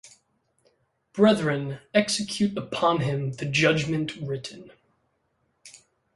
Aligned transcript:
Brethren, 1.13 1.77
execute 1.93 2.57
upon 2.57 3.01
him 3.01 3.33
the 3.33 3.45
judgment 3.45 4.15
written. 4.15 4.71